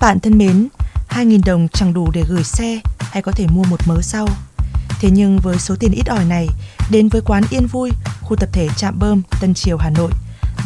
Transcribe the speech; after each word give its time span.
Các 0.00 0.06
bạn 0.06 0.20
thân 0.20 0.38
mến, 0.38 0.68
2.000 1.08 1.40
đồng 1.46 1.68
chẳng 1.68 1.94
đủ 1.94 2.10
để 2.10 2.24
gửi 2.28 2.44
xe 2.44 2.80
hay 2.98 3.22
có 3.22 3.32
thể 3.32 3.46
mua 3.46 3.64
một 3.64 3.80
mớ 3.86 4.00
sau. 4.02 4.26
Thế 5.00 5.10
nhưng 5.12 5.38
với 5.38 5.58
số 5.58 5.76
tiền 5.80 5.92
ít 5.92 6.06
ỏi 6.06 6.24
này, 6.24 6.48
đến 6.90 7.08
với 7.08 7.20
quán 7.20 7.42
Yên 7.50 7.66
Vui, 7.66 7.90
khu 8.22 8.36
tập 8.36 8.48
thể 8.52 8.68
Trạm 8.76 8.98
Bơm, 8.98 9.22
Tân 9.40 9.54
Triều, 9.54 9.76
Hà 9.76 9.90
Nội, 9.90 10.10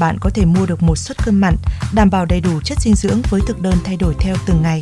bạn 0.01 0.17
có 0.21 0.31
thể 0.31 0.45
mua 0.45 0.67
được 0.67 0.83
một 0.83 0.99
suất 0.99 1.17
cơm 1.25 1.41
mặn 1.41 1.57
đảm 1.95 2.11
bảo 2.11 2.27
đầy 2.27 2.41
đủ 2.41 2.61
chất 2.65 2.79
dinh 2.81 2.95
dưỡng 2.95 3.23
với 3.31 3.41
thực 3.47 3.61
đơn 3.61 3.75
thay 3.85 3.97
đổi 3.97 4.15
theo 4.19 4.37
từng 4.47 4.63
ngày. 4.63 4.81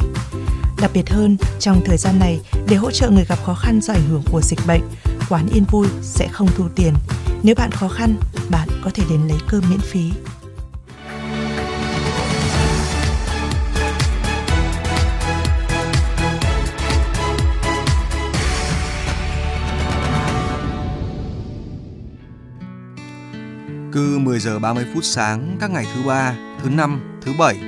Đặc 0.81 0.91
biệt 0.95 1.11
hơn, 1.11 1.37
trong 1.59 1.81
thời 1.85 1.97
gian 1.97 2.19
này, 2.19 2.41
để 2.69 2.77
hỗ 2.77 2.91
trợ 2.91 3.11
người 3.11 3.25
gặp 3.25 3.39
khó 3.45 3.55
khăn 3.55 3.81
do 3.81 3.93
ảnh 3.93 4.09
hưởng 4.09 4.23
của 4.31 4.43
dịch 4.43 4.61
bệnh, 4.67 4.83
quán 5.29 5.49
Yên 5.53 5.65
Vui 5.65 5.87
sẽ 6.03 6.29
không 6.29 6.49
thu 6.57 6.69
tiền. 6.77 6.95
Nếu 7.43 7.55
bạn 7.55 7.71
khó 7.71 7.89
khăn, 7.89 8.17
bạn 8.51 8.69
có 8.85 8.91
thể 8.95 9.03
đến 9.11 9.21
lấy 9.29 9.39
cơm 9.49 9.63
miễn 9.71 9.81
phí. 9.81 10.13
Cứ 23.93 24.19
10 24.19 24.41
giờ 24.41 24.59
30 24.59 24.87
phút 24.95 25.05
sáng 25.05 25.57
các 25.61 25.71
ngày 25.71 25.87
thứ 25.95 26.03
ba, 26.03 26.35
thứ 26.63 26.71
năm, 26.71 27.01
thứ 27.23 27.33
bảy 27.39 27.61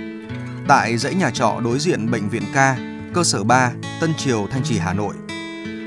tại 0.69 0.97
dãy 0.97 1.15
nhà 1.15 1.31
trọ 1.31 1.61
đối 1.65 1.79
diện 1.79 2.11
bệnh 2.11 2.29
viện 2.29 2.43
ca, 2.55 2.77
cơ 3.15 3.25
sở 3.25 3.45
3, 3.45 3.71
Tân 4.01 4.15
Triều, 4.15 4.47
Thanh 4.51 4.63
Trì, 4.63 4.79
Hà 4.79 4.93
Nội. 4.93 5.15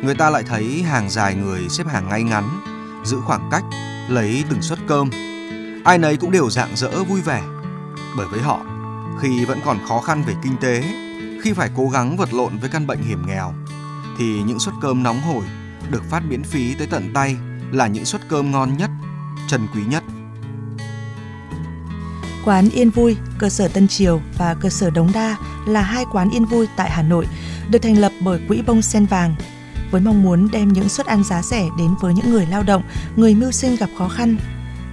Người 0.04 0.16
ta 0.16 0.30
lại 0.30 0.44
thấy 0.48 0.84
hàng 0.84 1.10
dài 1.10 1.36
người 1.36 1.70
xếp 1.70 1.88
hàng 1.88 2.10
ngay 2.10 2.24
ngắn, 2.24 2.44
giữ 3.04 3.18
khoảng 3.26 3.50
cách, 3.52 3.64
lấy 4.10 4.44
từng 4.50 4.62
suất 4.62 4.80
cơm. 4.88 5.10
Ai 5.84 5.98
nấy 5.98 6.18
cũng 6.18 6.32
đều 6.32 6.50
rạng 6.50 6.76
rỡ 6.76 7.04
vui 7.04 7.22
vẻ. 7.22 7.44
Bởi 8.18 8.28
với 8.28 8.42
họ, 8.42 8.66
khi 9.22 9.46
vẫn 9.46 9.60
còn 9.66 9.78
khó 9.88 10.02
khăn 10.02 10.24
về 10.28 10.34
kinh 10.44 10.58
tế, 10.62 10.84
khi 11.44 11.54
phải 11.54 11.70
cố 11.76 11.90
gắng 11.90 12.18
vật 12.18 12.34
lộn 12.34 12.58
với 12.58 12.70
căn 12.70 12.88
bệnh 12.88 13.02
hiểm 13.02 13.28
nghèo, 13.28 13.54
thì 14.18 14.42
những 14.44 14.60
suất 14.60 14.76
cơm 14.82 15.04
nóng 15.04 15.22
hổi 15.22 15.46
được 15.92 16.04
phát 16.10 16.24
miễn 16.30 16.44
phí 16.44 16.76
tới 16.76 16.88
tận 16.88 17.14
tay 17.14 17.38
là 17.72 17.88
những 17.88 18.06
suất 18.06 18.22
cơm 18.30 18.52
ngon 18.52 18.78
nhất, 18.78 18.90
trân 19.48 19.68
quý 19.74 19.82
nhất. 19.90 20.04
Quán 22.46 22.70
Yên 22.70 22.90
Vui, 22.90 23.18
cơ 23.38 23.50
sở 23.50 23.68
Tân 23.68 23.88
Triều 23.88 24.22
và 24.38 24.54
cơ 24.54 24.70
sở 24.70 24.90
Đống 24.90 25.12
Đa 25.14 25.38
là 25.68 25.82
hai 25.82 26.06
quán 26.12 26.30
Yên 26.30 26.46
Vui 26.46 26.68
tại 26.76 26.90
Hà 26.90 27.02
Nội, 27.02 27.28
được 27.70 27.80
thành 27.80 27.98
lập 27.98 28.12
bởi 28.20 28.40
Quỹ 28.48 28.62
Bông 28.62 28.82
Sen 28.82 29.06
Vàng 29.06 29.36
với 29.92 30.02
mong 30.02 30.24
muốn 30.24 30.52
đem 30.52 30.74
những 30.74 30.90
suất 30.90 31.06
ăn 31.06 31.24
giá 31.24 31.42
rẻ 31.42 31.66
đến 31.78 31.96
với 32.02 32.14
những 32.14 32.30
người 32.30 32.46
lao 32.46 32.64
động, 32.64 32.84
người 33.16 33.36
mưu 33.36 33.52
sinh 33.52 33.76
gặp 33.76 33.90
khó 33.98 34.08
khăn. 34.08 34.38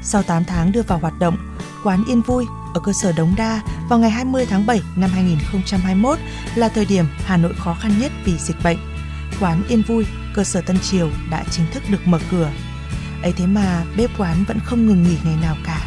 Sau 0.02 0.22
8 0.22 0.44
tháng 0.44 0.72
đưa 0.72 0.82
vào 0.82 0.98
hoạt 0.98 1.18
động, 1.18 1.36
quán 1.84 2.04
Yên 2.08 2.22
Vui 2.22 2.46
ở 2.74 2.80
cơ 2.80 2.92
sở 2.92 3.12
Đống 3.12 3.34
Đa 3.36 3.60
vào 3.88 3.98
ngày 3.98 4.10
20 4.10 4.46
tháng 4.46 4.66
7 4.66 4.80
năm 4.96 5.10
2021 5.10 6.18
là 6.54 6.68
thời 6.68 6.84
điểm 6.84 7.04
Hà 7.24 7.36
Nội 7.36 7.54
khó 7.58 7.74
khăn 7.80 7.98
nhất 8.00 8.12
vì 8.24 8.38
dịch 8.38 8.56
bệnh. 8.64 8.78
Quán 9.40 9.62
Yên 9.68 9.82
Vui, 9.82 10.06
cơ 10.34 10.44
sở 10.44 10.60
Tân 10.60 10.78
Triều 10.78 11.10
đã 11.30 11.44
chính 11.50 11.66
thức 11.72 11.82
được 11.90 12.06
mở 12.06 12.18
cửa. 12.30 12.50
ấy 13.22 13.32
thế 13.32 13.46
mà 13.46 13.84
bếp 13.96 14.10
quán 14.18 14.44
vẫn 14.48 14.58
không 14.64 14.86
ngừng 14.86 15.02
nghỉ 15.02 15.16
ngày 15.24 15.36
nào 15.42 15.56
cả. 15.64 15.81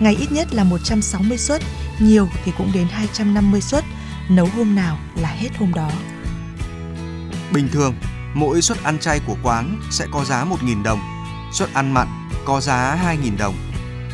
Ngày 0.00 0.16
ít 0.20 0.32
nhất 0.32 0.54
là 0.54 0.64
160 0.64 1.38
suất, 1.38 1.62
nhiều 1.98 2.28
thì 2.44 2.52
cũng 2.58 2.70
đến 2.74 2.86
250 2.90 3.60
suất, 3.60 3.84
nấu 4.30 4.48
hôm 4.56 4.74
nào 4.74 4.98
là 5.16 5.28
hết 5.28 5.48
hôm 5.58 5.74
đó. 5.74 5.90
Bình 7.52 7.68
thường, 7.72 7.94
mỗi 8.34 8.62
suất 8.62 8.82
ăn 8.82 8.98
chay 8.98 9.20
của 9.26 9.36
quán 9.42 9.80
sẽ 9.90 10.06
có 10.12 10.24
giá 10.24 10.44
1.000 10.44 10.82
đồng, 10.82 11.00
suất 11.52 11.74
ăn 11.74 11.94
mặn 11.94 12.08
có 12.44 12.60
giá 12.60 12.98
2.000 13.04 13.36
đồng. 13.38 13.54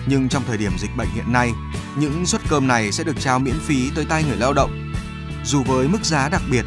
Nhưng 0.06 0.28
trong 0.28 0.42
thời 0.46 0.56
điểm 0.56 0.78
dịch 0.78 0.96
bệnh 0.96 1.08
hiện 1.14 1.32
nay, 1.32 1.52
những 1.96 2.26
suất 2.26 2.40
cơm 2.48 2.66
này 2.66 2.92
sẽ 2.92 3.04
được 3.04 3.20
trao 3.20 3.38
miễn 3.38 3.60
phí 3.60 3.90
tới 3.94 4.04
tay 4.04 4.24
người 4.24 4.36
lao 4.36 4.52
động. 4.52 4.92
Dù 5.44 5.62
với 5.62 5.88
mức 5.88 6.04
giá 6.04 6.28
đặc 6.28 6.42
biệt, 6.50 6.64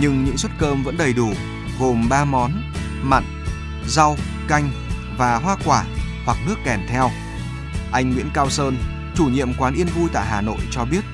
nhưng 0.00 0.24
những 0.24 0.36
suất 0.36 0.52
cơm 0.58 0.82
vẫn 0.82 0.96
đầy 0.96 1.12
đủ, 1.12 1.32
gồm 1.80 2.08
3 2.08 2.24
món: 2.24 2.72
mặn, 3.02 3.24
rau, 3.86 4.16
canh 4.48 4.70
và 5.18 5.36
hoa 5.36 5.56
quả 5.64 5.84
hoặc 6.24 6.38
nước 6.46 6.56
kèm 6.64 6.80
theo. 6.88 7.10
Anh 7.92 8.14
Nguyễn 8.14 8.30
Cao 8.34 8.50
Sơn, 8.50 8.76
chủ 9.14 9.24
nhiệm 9.24 9.54
quán 9.54 9.74
Yên 9.74 9.86
Vui 9.86 10.08
tại 10.12 10.26
Hà 10.26 10.40
Nội 10.40 10.58
cho 10.70 10.84
biết, 10.84 11.04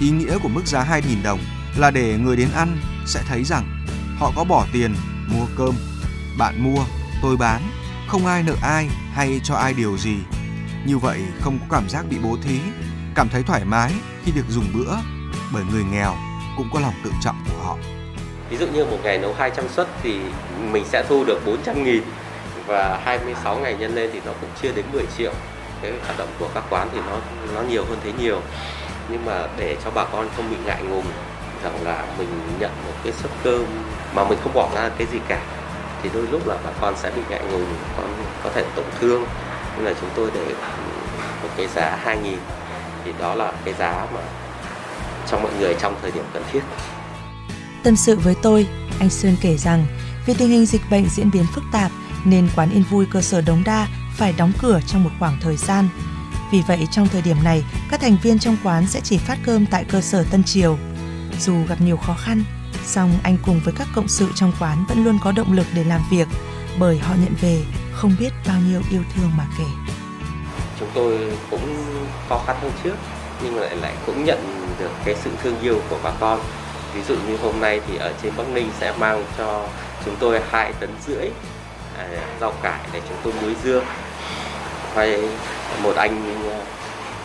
ý 0.00 0.10
nghĩa 0.10 0.38
của 0.38 0.48
mức 0.48 0.66
giá 0.66 0.84
2.000 0.84 1.22
đồng 1.22 1.40
là 1.76 1.90
để 1.90 2.18
người 2.18 2.36
đến 2.36 2.48
ăn 2.54 2.78
sẽ 3.06 3.22
thấy 3.28 3.44
rằng 3.44 3.84
họ 4.18 4.32
có 4.36 4.44
bỏ 4.44 4.66
tiền 4.72 4.94
mua 5.26 5.46
cơm. 5.56 5.74
Bạn 6.38 6.62
mua, 6.64 6.84
tôi 7.22 7.36
bán, 7.36 7.62
không 8.08 8.26
ai 8.26 8.42
nợ 8.42 8.54
ai 8.62 8.88
hay 9.12 9.40
cho 9.44 9.54
ai 9.54 9.74
điều 9.74 9.98
gì. 9.98 10.16
Như 10.86 10.98
vậy 10.98 11.20
không 11.40 11.58
có 11.58 11.76
cảm 11.76 11.88
giác 11.88 12.04
bị 12.10 12.16
bố 12.22 12.36
thí, 12.42 12.58
cảm 13.14 13.28
thấy 13.28 13.42
thoải 13.42 13.64
mái 13.64 13.92
khi 14.24 14.32
được 14.32 14.48
dùng 14.48 14.66
bữa 14.74 14.96
bởi 15.52 15.64
người 15.72 15.84
nghèo 15.84 16.16
cũng 16.56 16.68
có 16.72 16.80
lòng 16.80 16.94
tự 17.04 17.10
trọng 17.22 17.44
của 17.48 17.64
họ. 17.64 17.76
Ví 18.50 18.56
dụ 18.56 18.66
như 18.66 18.84
một 18.84 18.98
ngày 19.02 19.18
nấu 19.18 19.34
200 19.34 19.68
suất 19.68 19.88
thì 20.02 20.20
mình 20.72 20.84
sẽ 20.92 21.04
thu 21.08 21.24
được 21.24 21.40
400 21.46 21.84
nghìn 21.84 22.02
và 22.66 23.00
26 23.04 23.58
ngày 23.58 23.76
nhân 23.78 23.94
lên 23.94 24.10
thì 24.12 24.20
nó 24.24 24.32
cũng 24.40 24.50
chưa 24.62 24.72
đến 24.72 24.84
10 24.92 25.04
triệu. 25.18 25.32
Cái 25.82 25.92
hoạt 26.04 26.18
động 26.18 26.28
của 26.38 26.48
các 26.54 26.64
quán 26.70 26.88
thì 26.92 26.98
nó 27.06 27.18
nó 27.54 27.62
nhiều 27.62 27.84
hơn 27.88 27.98
thế 28.04 28.12
nhiều. 28.18 28.40
Nhưng 29.08 29.24
mà 29.24 29.46
để 29.56 29.76
cho 29.84 29.90
bà 29.90 30.04
con 30.04 30.28
không 30.36 30.50
bị 30.50 30.56
ngại 30.66 30.82
ngùng 30.82 31.06
rằng 31.62 31.84
là 31.84 32.04
mình 32.18 32.28
nhận 32.60 32.70
một 32.86 32.92
cái 33.04 33.12
suất 33.12 33.30
cơm 33.44 33.64
mà 34.14 34.24
mình 34.24 34.38
không 34.42 34.54
bỏ 34.54 34.70
ra 34.74 34.90
cái 34.98 35.06
gì 35.12 35.18
cả 35.28 35.40
thì 36.02 36.10
đôi 36.14 36.26
lúc 36.30 36.46
là 36.46 36.56
bà 36.64 36.70
con 36.80 36.94
sẽ 36.96 37.10
bị 37.10 37.22
ngại 37.30 37.42
ngùng, 37.52 37.66
con 37.96 38.06
có 38.44 38.50
thể 38.54 38.64
tổn 38.76 38.84
thương 39.00 39.24
nên 39.76 39.84
là 39.84 39.94
chúng 40.00 40.10
tôi 40.14 40.30
để 40.34 40.54
một 41.42 41.48
cái 41.56 41.66
giá 41.74 41.98
2 42.04 42.18
nghìn 42.18 42.38
thì 43.04 43.12
đó 43.18 43.34
là 43.34 43.52
cái 43.64 43.74
giá 43.78 44.06
mà 44.14 44.20
cho 45.30 45.38
mọi 45.38 45.52
người 45.60 45.74
trong 45.80 45.94
thời 46.02 46.10
điểm 46.10 46.24
cần 46.32 46.42
thiết. 46.52 46.60
Tâm 47.82 47.96
sự 47.96 48.16
với 48.16 48.34
tôi, 48.42 48.66
anh 49.00 49.10
Sơn 49.10 49.36
kể 49.40 49.56
rằng 49.56 49.86
vì 50.26 50.34
tình 50.34 50.48
hình 50.48 50.66
dịch 50.66 50.82
bệnh 50.90 51.08
diễn 51.08 51.30
biến 51.30 51.46
phức 51.54 51.64
tạp 51.72 51.90
nên 52.24 52.48
quán 52.56 52.70
Yên 52.70 52.84
Vui 52.90 53.06
cơ 53.12 53.20
sở 53.20 53.40
Đống 53.40 53.62
Đa 53.64 53.86
phải 54.16 54.34
đóng 54.38 54.52
cửa 54.58 54.80
trong 54.86 55.04
một 55.04 55.10
khoảng 55.18 55.38
thời 55.40 55.56
gian. 55.56 55.88
Vì 56.52 56.62
vậy 56.68 56.86
trong 56.90 57.08
thời 57.08 57.22
điểm 57.22 57.36
này, 57.44 57.64
các 57.90 58.00
thành 58.00 58.16
viên 58.22 58.38
trong 58.38 58.56
quán 58.64 58.86
sẽ 58.86 59.00
chỉ 59.00 59.18
phát 59.18 59.38
cơm 59.44 59.66
tại 59.66 59.84
cơ 59.84 60.00
sở 60.00 60.24
Tân 60.30 60.44
Triều. 60.44 60.78
Dù 61.40 61.64
gặp 61.68 61.80
nhiều 61.80 61.96
khó 61.96 62.14
khăn, 62.14 62.44
song 62.84 63.10
anh 63.22 63.36
cùng 63.46 63.60
với 63.64 63.74
các 63.78 63.88
cộng 63.94 64.08
sự 64.08 64.28
trong 64.34 64.52
quán 64.60 64.84
vẫn 64.88 65.04
luôn 65.04 65.18
có 65.22 65.32
động 65.32 65.52
lực 65.52 65.66
để 65.74 65.84
làm 65.84 66.00
việc 66.10 66.28
bởi 66.78 66.98
họ 66.98 67.14
nhận 67.14 67.34
về 67.40 67.64
không 67.92 68.16
biết 68.20 68.32
bao 68.48 68.60
nhiêu 68.60 68.80
yêu 68.90 69.02
thương 69.14 69.30
mà 69.38 69.46
kể. 69.58 69.64
chúng 70.80 70.88
tôi 70.94 71.32
cũng 71.50 71.76
khó 72.28 72.42
khăn 72.46 72.56
hơn 72.62 72.72
trước 72.84 72.94
nhưng 73.42 73.56
lại 73.56 73.76
lại 73.76 73.94
cũng 74.06 74.24
nhận 74.24 74.68
được 74.78 74.90
cái 75.04 75.14
sự 75.24 75.30
thương 75.42 75.60
yêu 75.60 75.80
của 75.90 75.98
bà 76.02 76.12
con 76.20 76.40
ví 76.94 77.02
dụ 77.08 77.14
như 77.28 77.36
hôm 77.36 77.60
nay 77.60 77.80
thì 77.88 77.96
ở 77.96 78.12
trên 78.22 78.32
Bắc 78.36 78.48
Ninh 78.48 78.70
sẽ 78.80 78.94
mang 78.98 79.24
cho 79.38 79.68
chúng 80.04 80.16
tôi 80.20 80.40
hai 80.50 80.72
tấn 80.80 80.90
rưỡi 81.06 81.30
à, 81.98 82.08
rau 82.40 82.52
cải 82.62 82.80
để 82.92 83.00
chúng 83.08 83.18
tôi 83.24 83.32
muối 83.42 83.54
dưa 83.64 83.82
hay 84.96 85.18
một 85.82 85.96
anh 85.96 86.40
ờ, 86.50 86.56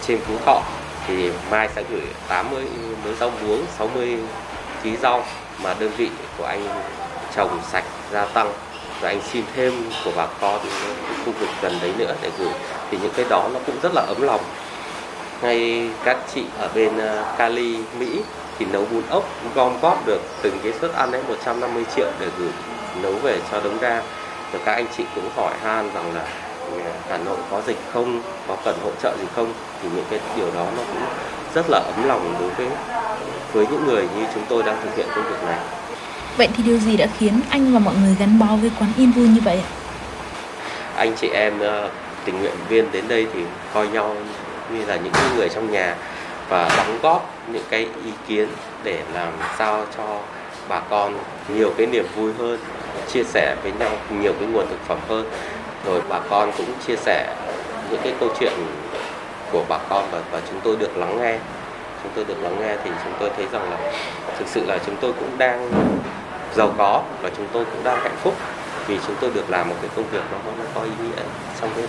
trên 0.08 0.20
Phú 0.28 0.34
Thọ 0.46 0.62
thì 1.08 1.32
mai 1.52 1.70
sẽ 1.76 1.84
gửi 1.90 2.02
80 2.28 2.64
mớ 3.06 3.12
rau 3.20 3.32
muống 3.42 3.66
60 3.78 4.18
ký 4.84 4.98
rau 4.98 5.24
mà 5.64 5.76
đơn 5.80 5.92
vị 5.98 6.10
của 6.38 6.46
anh 6.46 6.66
trồng 7.36 7.60
sạch 7.72 7.84
gia 8.12 8.26
tăng. 8.26 8.54
Và 9.02 9.10
anh 9.10 9.22
xin 9.32 9.44
thêm 9.56 9.74
của 10.06 10.12
bà 10.16 10.28
con 10.42 10.60
khu 11.26 11.32
vực 11.40 11.50
gần 11.62 11.80
đấy 11.82 11.92
nữa 11.98 12.16
để 12.22 12.32
gửi. 12.40 12.54
Thì 12.92 12.98
những 13.02 13.12
cái 13.16 13.26
đó 13.30 13.50
nó 13.54 13.60
cũng 13.66 13.76
rất 13.84 13.92
là 13.94 14.02
ấm 14.02 14.22
lòng. 14.22 14.42
Ngay 15.42 15.90
các 16.04 16.18
chị 16.34 16.44
ở 16.60 16.70
bên 16.76 16.98
ờ, 16.98 17.36
Cali, 17.38 17.78
Mỹ 18.00 18.22
thì 18.60 18.66
nấu 18.66 18.86
bún 18.92 19.04
ốc 19.10 19.24
gom 19.56 19.82
góp 19.82 20.06
được 20.06 20.22
từng 20.42 20.60
cái 20.64 20.74
suất 20.82 20.94
ăn 20.94 21.12
ấy 21.12 21.22
150 21.28 21.84
triệu 21.96 22.08
để 22.20 22.28
gửi 22.40 22.52
nấu 23.02 23.14
về 23.14 23.40
cho 23.52 23.60
đống 23.60 23.78
đa 23.82 24.02
rồi 24.54 24.62
các 24.66 24.74
anh 24.74 24.86
chị 24.98 25.04
cũng 25.16 25.30
hỏi 25.36 25.54
han 25.64 25.90
rằng 25.94 26.16
là 26.16 26.26
Hà 27.10 27.18
Nội 27.18 27.38
có 27.52 27.62
dịch 27.68 27.78
không 27.94 28.22
có 28.48 28.58
cần 28.66 28.76
hỗ 28.84 28.90
trợ 29.02 29.16
gì 29.20 29.26
không 29.36 29.54
thì 29.82 29.90
những 29.96 30.06
cái 30.10 30.20
điều 30.36 30.48
đó 30.56 30.66
nó 30.78 30.84
cũng 30.88 31.02
rất 31.56 31.66
là 31.70 31.80
ấm 31.80 32.08
lòng 32.08 32.36
đối 32.40 32.50
với 32.50 32.68
với 33.54 33.68
những 33.72 33.86
người 33.88 34.08
như 34.18 34.26
chúng 34.34 34.44
tôi 34.50 34.64
đang 34.64 34.78
thực 34.84 34.96
hiện 34.98 35.08
công 35.16 35.26
việc 35.26 35.44
này 35.46 35.60
Vậy 36.38 36.50
thì 36.58 36.64
điều 36.64 36.78
gì 36.78 36.98
đã 36.98 37.08
khiến 37.18 37.42
anh 37.50 37.74
và 37.74 37.80
mọi 37.80 37.96
người 38.04 38.16
gắn 38.20 38.40
bó 38.40 38.46
với 38.46 38.72
quán 38.80 38.92
Yên 38.98 39.12
Vui 39.12 39.28
như 39.28 39.42
vậy 39.46 39.56
ạ? 39.58 39.70
anh 40.96 41.14
chị 41.22 41.30
em 41.30 41.60
ờ, 41.60 41.90
tình 42.26 42.40
nguyện 42.40 42.54
viên 42.70 42.92
đến 42.92 43.08
đây 43.08 43.28
thì 43.34 43.40
coi 43.74 43.88
nhau 43.88 44.16
như 44.74 44.86
là 44.86 44.96
những 44.96 45.14
người 45.36 45.50
trong 45.50 45.72
nhà 45.72 45.96
và 46.50 46.70
đóng 46.78 47.00
góp 47.02 47.34
những 47.48 47.64
cái 47.70 47.80
ý 48.06 48.12
kiến 48.28 48.48
để 48.84 49.04
làm 49.14 49.34
sao 49.58 49.86
cho 49.98 50.20
bà 50.70 50.80
con 50.80 51.18
nhiều 51.56 51.74
cái 51.78 51.88
niềm 51.88 52.06
vui 52.16 52.32
hơn 52.40 52.60
chia 53.14 53.24
sẻ 53.24 53.56
với 53.64 53.72
nhau 53.80 53.90
nhiều 54.22 54.34
cái 54.40 54.48
nguồn 54.48 54.68
thực 54.70 54.88
phẩm 54.88 54.98
hơn 55.10 55.26
rồi 55.86 56.02
bà 56.10 56.20
con 56.30 56.52
cũng 56.58 56.66
chia 56.88 56.96
sẻ 56.96 57.36
những 57.90 58.02
cái 58.04 58.14
câu 58.20 58.30
chuyện 58.40 58.54
của 59.52 59.64
bà 59.70 59.78
con 59.90 60.06
và, 60.12 60.22
và 60.32 60.42
chúng 60.50 60.60
tôi 60.64 60.76
được 60.76 60.98
lắng 60.98 61.22
nghe. 61.22 61.38
Chúng 62.04 62.12
tôi 62.16 62.26
được 62.26 62.44
lắng 62.44 62.56
nghe 62.60 62.76
thì 62.84 62.92
chúng 63.04 63.14
tôi 63.20 63.30
thấy 63.38 63.46
rằng 63.52 63.72
là 63.72 63.78
thực 64.38 64.48
sự 64.48 64.66
là 64.66 64.78
chúng 64.86 64.96
tôi 65.02 65.14
cũng 65.14 65.38
đang 65.38 65.72
giàu 66.56 66.74
có 66.78 67.04
và 67.22 67.30
chúng 67.38 67.48
tôi 67.54 67.66
cũng 67.66 67.84
đang 67.84 68.00
hạnh 68.00 68.18
phúc 68.24 68.34
vì 68.88 69.00
chúng 69.08 69.16
tôi 69.22 69.30
được 69.34 69.50
làm 69.50 69.70
một 69.70 69.76
cái 69.82 69.90
công 69.96 70.06
việc 70.12 70.22
nó, 70.32 70.38
nó 70.58 70.64
có 70.76 70.82
ý 70.82 70.92
nghĩa 71.04 71.24
trong 71.62 71.70
cái, 71.76 71.86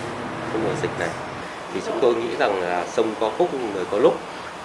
cái 0.53 0.61
mùa 0.63 0.73
dịch 0.81 0.99
này. 0.99 1.09
Thì 1.73 1.81
chúng 1.85 1.99
tôi 2.01 2.15
nghĩ 2.15 2.35
rằng 2.39 2.61
là 2.61 2.83
sông 2.91 3.13
có 3.19 3.31
khúc 3.37 3.53
người 3.53 3.85
có 3.91 3.97
lúc 3.97 4.17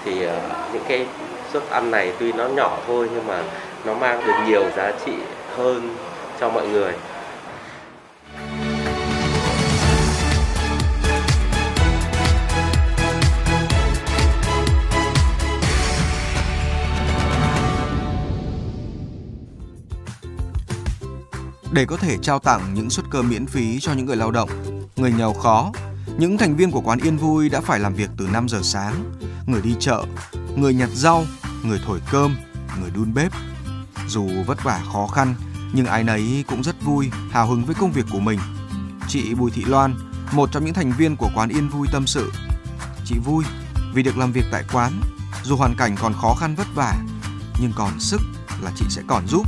thì 0.04 0.26
uh, 0.26 0.32
những 0.72 0.84
cái 0.88 1.06
suất 1.52 1.70
ăn 1.70 1.90
này 1.90 2.12
tuy 2.18 2.32
nó 2.32 2.48
nhỏ 2.48 2.78
thôi 2.86 3.08
nhưng 3.14 3.26
mà 3.26 3.42
nó 3.84 3.94
mang 3.94 4.26
được 4.26 4.32
nhiều 4.46 4.62
giá 4.76 4.92
trị 5.06 5.12
hơn 5.56 5.96
cho 6.40 6.48
mọi 6.48 6.66
người. 6.66 6.92
Để 21.72 21.84
có 21.84 21.96
thể 21.96 22.18
trao 22.22 22.38
tặng 22.38 22.74
những 22.74 22.90
suất 22.90 23.06
cơm 23.10 23.28
miễn 23.28 23.46
phí 23.46 23.80
cho 23.80 23.92
những 23.92 24.06
người 24.06 24.16
lao 24.16 24.30
động, 24.30 24.50
người 24.96 25.12
nghèo 25.12 25.32
khó, 25.32 25.72
những 26.18 26.38
thành 26.38 26.56
viên 26.56 26.70
của 26.70 26.80
quán 26.80 26.98
Yên 26.98 27.16
Vui 27.16 27.48
đã 27.48 27.60
phải 27.60 27.80
làm 27.80 27.94
việc 27.94 28.10
từ 28.16 28.28
5 28.32 28.48
giờ 28.48 28.60
sáng, 28.62 29.12
người 29.46 29.62
đi 29.62 29.74
chợ, 29.80 30.04
người 30.56 30.74
nhặt 30.74 30.88
rau, 30.94 31.24
người 31.64 31.80
thổi 31.86 32.00
cơm, 32.10 32.36
người 32.80 32.90
đun 32.90 33.14
bếp. 33.14 33.32
Dù 34.08 34.28
vất 34.46 34.64
vả 34.64 34.80
khó 34.92 35.06
khăn, 35.06 35.34
nhưng 35.72 35.86
ai 35.86 36.04
nấy 36.04 36.44
cũng 36.48 36.62
rất 36.62 36.82
vui, 36.82 37.10
hào 37.30 37.46
hứng 37.46 37.64
với 37.64 37.74
công 37.74 37.92
việc 37.92 38.04
của 38.12 38.20
mình. 38.20 38.38
Chị 39.08 39.34
Bùi 39.34 39.50
Thị 39.50 39.64
Loan, 39.64 39.94
một 40.32 40.52
trong 40.52 40.64
những 40.64 40.74
thành 40.74 40.92
viên 40.98 41.16
của 41.16 41.30
quán 41.34 41.48
Yên 41.48 41.68
Vui 41.68 41.86
tâm 41.92 42.06
sự. 42.06 42.32
Chị 43.04 43.14
vui 43.24 43.44
vì 43.94 44.02
được 44.02 44.18
làm 44.18 44.32
việc 44.32 44.44
tại 44.50 44.64
quán, 44.72 44.92
dù 45.42 45.56
hoàn 45.56 45.74
cảnh 45.78 45.96
còn 46.00 46.12
khó 46.12 46.34
khăn 46.34 46.54
vất 46.54 46.66
vả, 46.74 46.94
nhưng 47.60 47.72
còn 47.76 48.00
sức 48.00 48.20
là 48.62 48.70
chị 48.76 48.84
sẽ 48.88 49.02
còn 49.06 49.26
giúp. 49.26 49.46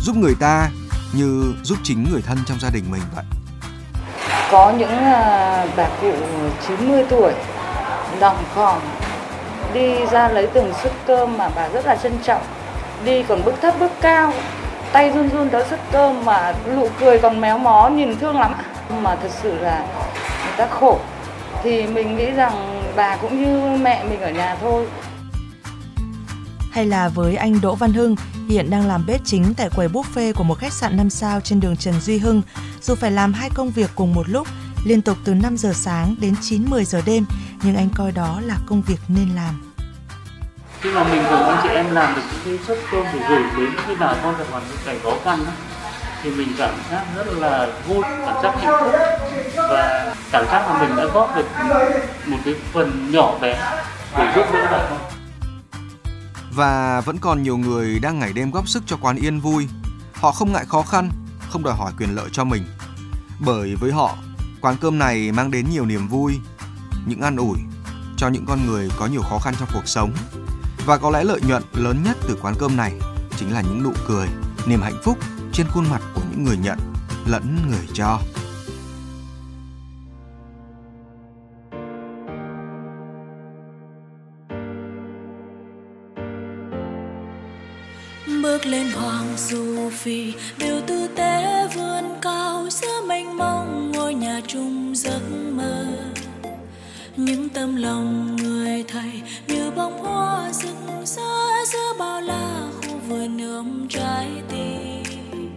Giúp 0.00 0.16
người 0.16 0.34
ta 0.34 0.70
như 1.12 1.54
giúp 1.62 1.78
chính 1.82 2.06
người 2.10 2.22
thân 2.22 2.38
trong 2.46 2.60
gia 2.60 2.70
đình 2.70 2.84
mình 2.90 3.02
vậy. 3.14 3.24
Có 4.50 4.72
những 4.78 4.98
à, 4.98 5.66
bà 5.76 5.88
cụ 6.00 6.12
90 6.68 7.04
tuổi 7.08 7.32
đồng 8.20 8.36
khòm 8.54 8.78
đi 9.74 10.06
ra 10.06 10.28
lấy 10.28 10.46
từng 10.46 10.72
suất 10.82 10.92
cơm 11.06 11.38
mà 11.38 11.48
bà 11.56 11.68
rất 11.68 11.86
là 11.86 11.96
trân 11.96 12.18
trọng. 12.22 12.42
Đi 13.04 13.22
còn 13.22 13.44
bước 13.44 13.54
thấp 13.62 13.74
bước 13.80 13.92
cao, 14.00 14.32
tay 14.92 15.10
run 15.10 15.28
run 15.28 15.50
tới 15.50 15.64
suất 15.70 15.80
cơm 15.92 16.24
mà 16.24 16.54
nụ 16.76 16.88
cười 17.00 17.18
còn 17.18 17.40
méo 17.40 17.58
mó, 17.58 17.88
nhìn 17.88 18.18
thương 18.18 18.38
lắm 18.38 18.54
mà 19.02 19.16
thật 19.22 19.30
sự 19.42 19.58
là 19.58 19.84
người 20.44 20.54
ta 20.56 20.66
khổ. 20.66 20.98
Thì 21.62 21.86
mình 21.86 22.16
nghĩ 22.16 22.30
rằng 22.30 22.82
bà 22.96 23.16
cũng 23.16 23.42
như 23.42 23.78
mẹ 23.78 24.04
mình 24.04 24.20
ở 24.20 24.30
nhà 24.30 24.56
thôi 24.60 24.86
hay 26.78 26.86
là 26.86 27.08
với 27.08 27.36
anh 27.36 27.60
Đỗ 27.60 27.74
Văn 27.74 27.92
Hưng, 27.92 28.16
hiện 28.48 28.70
đang 28.70 28.86
làm 28.86 29.06
bếp 29.06 29.20
chính 29.24 29.54
tại 29.54 29.70
quầy 29.76 29.88
buffet 29.88 30.32
của 30.32 30.44
một 30.44 30.58
khách 30.58 30.72
sạn 30.72 30.96
5 30.96 31.10
sao 31.10 31.40
trên 31.40 31.60
đường 31.60 31.76
Trần 31.76 32.00
Duy 32.00 32.18
Hưng. 32.18 32.42
Dù 32.82 32.94
phải 32.94 33.10
làm 33.10 33.32
hai 33.32 33.50
công 33.54 33.70
việc 33.70 33.90
cùng 33.94 34.14
một 34.14 34.28
lúc, 34.28 34.46
liên 34.84 35.02
tục 35.02 35.16
từ 35.24 35.34
5 35.34 35.56
giờ 35.56 35.72
sáng 35.74 36.14
đến 36.20 36.34
9-10 36.40 36.84
giờ 36.84 37.00
đêm, 37.06 37.26
nhưng 37.62 37.76
anh 37.76 37.88
coi 37.94 38.12
đó 38.12 38.40
là 38.44 38.56
công 38.66 38.82
việc 38.82 38.98
nên 39.08 39.28
làm. 39.34 39.74
Khi 40.80 40.90
mà 40.92 41.04
mình 41.04 41.22
cùng 41.30 41.42
anh 41.42 41.58
chị 41.62 41.68
em 41.68 41.90
làm 41.90 42.14
được 42.14 42.22
những 42.44 42.58
cái 42.58 42.66
suất 42.66 42.78
cơm 42.90 43.04
để 43.04 43.20
gửi 43.28 43.42
đến 43.58 43.70
khi 43.86 43.94
bà 44.00 44.14
con 44.22 44.38
gặp 44.38 44.44
hoàn 44.50 44.62
cảnh 44.86 44.98
khó 45.02 45.12
khăn 45.24 45.44
đó, 45.44 45.52
thì 46.22 46.30
mình 46.30 46.48
cảm 46.58 46.74
giác 46.90 47.04
rất 47.16 47.26
là 47.38 47.68
vui, 47.88 48.02
cảm 48.02 48.42
giác 48.42 48.54
hạnh 48.60 48.80
phúc 48.80 48.92
và 49.56 50.14
cảm 50.32 50.44
giác 50.46 50.68
là 50.68 50.78
mình 50.80 50.96
đã 50.96 51.04
góp 51.04 51.36
được 51.36 51.46
một 52.26 52.38
cái 52.44 52.54
phần 52.72 53.10
nhỏ 53.12 53.38
bé 53.40 53.80
để 54.18 54.32
giúp 54.36 54.44
đỡ 54.52 54.68
bà 54.70 54.78
con. 54.90 55.17
Và 56.58 57.00
vẫn 57.00 57.18
còn 57.18 57.42
nhiều 57.42 57.56
người 57.56 57.98
đang 57.98 58.18
ngày 58.18 58.32
đêm 58.32 58.50
góp 58.50 58.68
sức 58.68 58.82
cho 58.86 58.96
quán 58.96 59.16
yên 59.16 59.40
vui. 59.40 59.68
Họ 60.14 60.32
không 60.32 60.52
ngại 60.52 60.64
khó 60.68 60.82
khăn, 60.82 61.10
không 61.50 61.62
đòi 61.62 61.74
hỏi 61.76 61.92
quyền 61.98 62.14
lợi 62.14 62.28
cho 62.32 62.44
mình. 62.44 62.64
Bởi 63.40 63.74
với 63.74 63.92
họ, 63.92 64.16
quán 64.60 64.76
cơm 64.80 64.98
này 64.98 65.32
mang 65.32 65.50
đến 65.50 65.66
nhiều 65.70 65.86
niềm 65.86 66.08
vui, 66.08 66.38
những 67.06 67.20
an 67.20 67.36
ủi 67.36 67.58
cho 68.16 68.28
những 68.28 68.46
con 68.46 68.66
người 68.66 68.88
có 68.98 69.06
nhiều 69.06 69.22
khó 69.22 69.38
khăn 69.38 69.54
trong 69.58 69.68
cuộc 69.74 69.88
sống. 69.88 70.12
Và 70.86 70.96
có 70.96 71.10
lẽ 71.10 71.24
lợi 71.24 71.40
nhuận 71.48 71.62
lớn 71.72 72.02
nhất 72.04 72.16
từ 72.28 72.38
quán 72.42 72.54
cơm 72.58 72.76
này 72.76 72.92
chính 73.36 73.52
là 73.52 73.60
những 73.60 73.82
nụ 73.82 73.92
cười, 74.06 74.28
niềm 74.66 74.82
hạnh 74.82 75.00
phúc 75.04 75.18
trên 75.52 75.66
khuôn 75.68 75.90
mặt 75.90 76.02
của 76.14 76.22
những 76.30 76.44
người 76.44 76.56
nhận 76.56 76.78
lẫn 77.26 77.56
người 77.70 77.88
cho. 77.94 78.20
Bước 88.94 89.00
hoàng 89.00 89.36
du 89.36 89.90
phi 89.90 90.32
điều 90.58 90.80
tư 90.86 91.08
tế 91.16 91.66
vươn 91.74 92.04
cao, 92.22 92.66
giữa 92.70 93.00
mênh 93.08 93.36
mông 93.36 93.92
ngôi 93.92 94.14
nhà 94.14 94.40
chung 94.46 94.92
giấc 94.96 95.20
mơ. 95.52 95.86
Những 97.16 97.48
tâm 97.48 97.76
lòng 97.76 98.36
người 98.36 98.84
thầy 98.88 99.22
như 99.46 99.70
bông 99.70 99.98
hoa 99.98 100.52
rực 100.52 100.76
rỡ 101.04 101.64
giữa 101.72 101.92
bao 101.98 102.20
la 102.20 102.68
khu 102.82 102.98
vườn 103.08 103.38
ươm 103.38 103.88
trái 103.88 104.28
tim. 104.48 105.50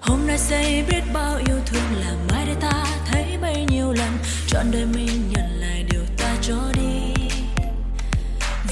Hôm 0.00 0.18
nay 0.26 0.38
xây 0.38 0.84
biết 0.90 1.02
bao 1.14 1.36
yêu 1.48 1.58
thương 1.66 2.00
là 2.00 2.14
mai 2.30 2.46
đây 2.46 2.56
ta 2.60 2.84
thấy 3.06 3.24
bấy 3.42 3.66
nhiêu 3.70 3.92
lần, 3.92 4.10
trọn 4.46 4.70
đời 4.70 4.86
mình 4.94 5.30
nhận 5.30 5.60
lại 5.60 5.84
điều 5.90 6.02
ta 6.18 6.36
cho 6.42 6.56
đi. 6.74 7.24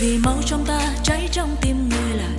Vì 0.01 0.19
máu 0.19 0.37
trong 0.47 0.65
ta 0.67 0.81
cháy 1.05 1.29
trong 1.33 1.57
tim 1.61 1.89
người 1.89 2.19
là 2.19 2.32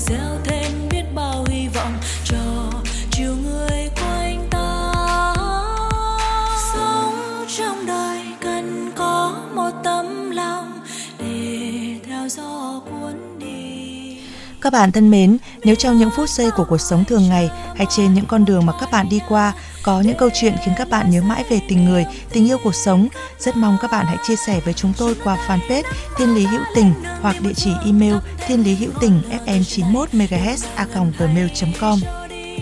Các 14.64 14.74
bạn 14.74 14.92
thân 14.92 15.12
mến, 15.12 15.38
nếu 15.64 15.76
trong 15.76 15.98
những 15.98 16.10
phút 16.16 16.30
giây 16.30 16.52
của 16.52 16.66
cuộc 16.70 16.82
sống 16.82 17.06
thường 17.06 17.30
ngày 17.30 17.50
hay 17.76 17.88
trên 17.90 18.14
những 18.14 18.26
con 18.26 18.46
đường 18.46 18.66
mà 18.66 18.74
các 18.80 18.92
bạn 18.92 19.10
đi 19.10 19.20
qua 19.30 19.54
có 19.84 20.02
những 20.02 20.18
câu 20.18 20.30
chuyện 20.34 20.56
khiến 20.66 20.74
các 20.78 20.90
bạn 20.90 21.10
nhớ 21.10 21.22
mãi 21.22 21.44
về 21.50 21.60
tình 21.68 21.86
người, 21.86 22.06
tình 22.30 22.48
yêu 22.48 22.58
cuộc 22.64 22.76
sống, 22.76 23.08
rất 23.40 23.56
mong 23.56 23.78
các 23.82 23.92
bạn 23.92 24.06
hãy 24.06 24.18
chia 24.28 24.36
sẻ 24.36 24.60
với 24.66 24.74
chúng 24.74 24.94
tôi 24.98 25.16
qua 25.24 25.38
fanpage 25.48 25.84
Thiên 26.18 26.36
Lý 26.36 26.46
Hữu 26.46 26.62
Tình 26.76 26.94
hoặc 27.22 27.42
địa 27.42 27.54
chỉ 27.56 27.72
email 27.86 28.16
thiên 28.48 28.64
lý 28.64 28.76
hữu 28.76 28.92
tình 29.02 29.22
fm 29.46 29.64
91 29.64 30.10
MHz 30.14 30.66
a 30.76 30.86
gmail.com. 31.20 32.23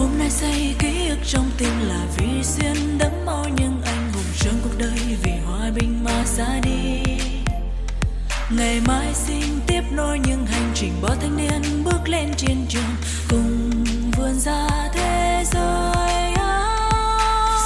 hôm 0.00 0.18
nay 0.18 0.30
xây 0.30 0.74
ký 0.78 1.08
ức 1.08 1.18
trong 1.24 1.50
tim 1.58 1.72
là 1.88 2.06
vì 2.16 2.42
xuyên 2.42 2.98
đẫm 2.98 3.12
máu 3.26 3.44
những 3.56 3.82
anh 3.84 4.12
hùng 4.12 4.32
trong 4.38 4.54
cuộc 4.64 4.78
đời, 4.78 5.16
vì 5.22 5.32
hòa 5.46 5.70
bình 5.74 6.04
mà 6.04 6.24
ra 6.36 6.60
đi. 6.62 7.02
Ngày 8.50 8.80
mai 8.86 9.14
xin 9.14 9.42
tiếp 9.66 9.82
nối 9.92 10.18
những 10.18 10.46
hành 10.46 10.70
trình 10.74 10.92
bao 11.02 11.16
thanh 11.20 11.36
niên 11.36 11.84
bước 11.84 12.08
lên 12.08 12.28
chiến 12.36 12.66
trường 12.68 12.94
cùng 13.30 13.70
vươn 14.16 14.34
ra 14.38 14.68
thế 14.92 15.44
giới 15.52 16.34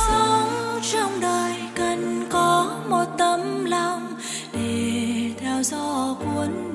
sống 0.09 0.81
trong 0.93 1.21
đời 1.21 1.53
cần 1.75 2.27
có 2.31 2.77
một 2.89 3.05
tấm 3.19 3.65
lòng 3.65 4.15
để 4.53 5.31
theo 5.41 5.63
gió 5.63 6.17
cuốn 6.19 6.74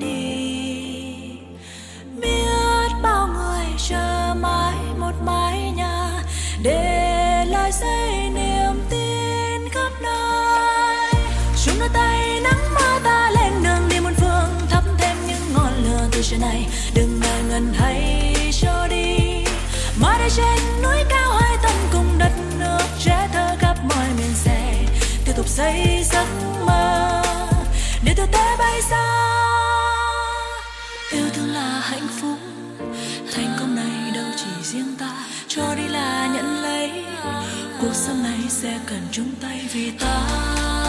xa. 28.90 29.06
Yêu 31.10 31.26
thương 31.34 31.52
là 31.52 31.80
hạnh 31.80 32.08
phúc, 32.20 32.38
thành 33.34 33.56
công 33.60 33.76
này 33.76 34.10
đâu 34.14 34.26
chỉ 34.36 34.62
riêng 34.62 34.94
ta, 34.98 35.12
cho 35.48 35.74
đi 35.74 35.88
là 35.88 36.28
nhận 36.34 36.62
lấy. 36.62 37.04
Cuộc 37.80 37.94
sống 37.94 38.22
này 38.22 38.40
sẽ 38.48 38.78
cần 38.86 39.00
chung 39.12 39.34
tay 39.42 39.60
vì 39.72 39.90
ta. 39.90 40.79